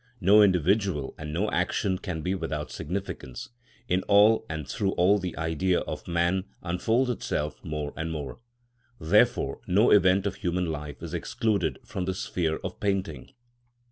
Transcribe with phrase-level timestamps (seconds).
[0.19, 3.49] No individual and no action can be without significance;
[3.87, 8.39] in all and through all the Idea of man unfolds itself more and more.
[8.99, 13.29] Therefore no event of human life is excluded from the sphere of painting.